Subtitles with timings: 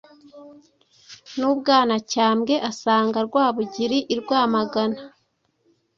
[1.37, 4.99] n’u Bwanacyambwe asanga Rwabugiri i Rwamagana;